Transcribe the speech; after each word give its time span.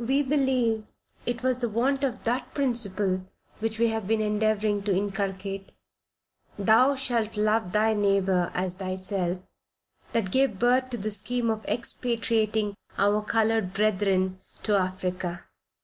We 0.00 0.24
believe 0.24 0.86
it 1.24 1.44
was 1.44 1.58
the 1.58 1.68
want 1.68 2.02
of 2.02 2.24
that 2.24 2.52
principle 2.52 3.26
which 3.60 3.78
we 3.78 3.90
have 3.90 4.08
been 4.08 4.20
endeavoring 4.20 4.82
to 4.82 4.92
inculcate, 4.92 5.70
"Thou 6.58 6.96
shalt 6.96 7.36
love 7.36 7.70
thy 7.70 7.94
neighbor 7.94 8.50
as 8.54 8.74
thyself," 8.74 9.38
that 10.14 10.32
gave 10.32 10.58
birth 10.58 10.90
to 10.90 10.96
the 10.98 11.12
scheme 11.12 11.48
of 11.48 11.64
expatriating 11.66 12.74
our 12.98 13.22
colored 13.22 13.72
brethren 13.72 14.40
to 14.64 14.74
Africa. 14.76 15.44